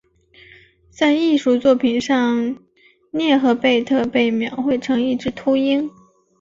[0.89, 2.57] 在艺术作品上
[3.11, 5.91] 涅赫贝特被描绘成一只秃鹰。